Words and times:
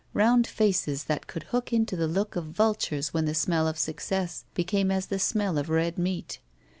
Roimd 0.15 0.47
faces 0.47 1.03
that 1.03 1.27
could 1.27 1.43
hook 1.43 1.71
into 1.71 1.95
the 1.95 2.07
look 2.07 2.35
of 2.35 2.45
vultures 2.47 3.13
when 3.13 3.25
the 3.25 3.35
smell 3.35 3.67
of 3.67 3.77
success 3.77 4.45
became 4.55 4.89
as 4.89 5.05
the 5.05 5.19
smell 5.19 5.59
of 5.59 5.69
red 5.69 5.99
meat. 5.99 6.39